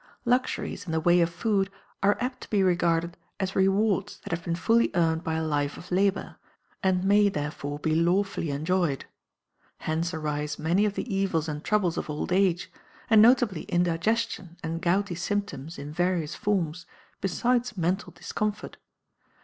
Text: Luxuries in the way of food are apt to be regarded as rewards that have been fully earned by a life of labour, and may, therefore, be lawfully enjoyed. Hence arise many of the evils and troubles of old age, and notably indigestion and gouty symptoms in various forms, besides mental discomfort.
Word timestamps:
Luxuries 0.25 0.87
in 0.87 0.91
the 0.93 0.99
way 0.99 1.21
of 1.21 1.29
food 1.29 1.69
are 2.01 2.17
apt 2.19 2.41
to 2.41 2.49
be 2.49 2.63
regarded 2.63 3.17
as 3.39 3.55
rewards 3.55 4.17
that 4.23 4.31
have 4.31 4.43
been 4.43 4.55
fully 4.55 4.89
earned 4.95 5.23
by 5.23 5.35
a 5.35 5.43
life 5.43 5.77
of 5.77 5.91
labour, 5.91 6.37
and 6.81 7.03
may, 7.03 7.29
therefore, 7.29 7.77
be 7.77 7.93
lawfully 7.93 8.49
enjoyed. 8.49 9.05
Hence 9.81 10.11
arise 10.11 10.57
many 10.57 10.85
of 10.85 10.95
the 10.95 11.07
evils 11.15 11.47
and 11.47 11.63
troubles 11.63 11.99
of 11.99 12.09
old 12.09 12.31
age, 12.31 12.71
and 13.11 13.21
notably 13.21 13.61
indigestion 13.65 14.57
and 14.63 14.81
gouty 14.81 15.13
symptoms 15.13 15.77
in 15.77 15.91
various 15.93 16.33
forms, 16.33 16.87
besides 17.21 17.77
mental 17.77 18.11
discomfort. 18.11 18.77